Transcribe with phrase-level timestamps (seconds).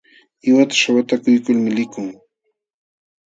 [0.41, 2.07] Qiwata shwatakuykulmi likun.